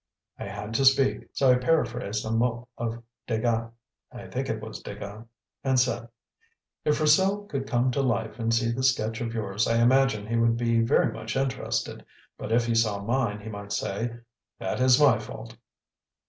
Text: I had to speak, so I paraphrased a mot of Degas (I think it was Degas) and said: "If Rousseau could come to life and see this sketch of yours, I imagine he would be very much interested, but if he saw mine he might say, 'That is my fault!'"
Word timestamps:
I 0.39 0.45
had 0.45 0.73
to 0.73 0.85
speak, 0.85 1.29
so 1.33 1.51
I 1.51 1.57
paraphrased 1.59 2.25
a 2.25 2.31
mot 2.31 2.67
of 2.75 3.03
Degas 3.27 3.69
(I 4.11 4.25
think 4.25 4.49
it 4.49 4.59
was 4.59 4.81
Degas) 4.81 5.25
and 5.63 5.79
said: 5.79 6.09
"If 6.83 6.99
Rousseau 6.99 7.43
could 7.43 7.67
come 7.67 7.91
to 7.91 8.01
life 8.01 8.39
and 8.39 8.51
see 8.51 8.71
this 8.71 8.91
sketch 8.91 9.21
of 9.21 9.31
yours, 9.35 9.67
I 9.67 9.79
imagine 9.79 10.25
he 10.25 10.37
would 10.39 10.57
be 10.57 10.81
very 10.81 11.13
much 11.13 11.35
interested, 11.35 12.03
but 12.35 12.51
if 12.51 12.65
he 12.65 12.73
saw 12.73 13.03
mine 13.03 13.41
he 13.41 13.49
might 13.49 13.73
say, 13.73 14.15
'That 14.57 14.79
is 14.79 14.99
my 14.99 15.19
fault!'" 15.19 15.55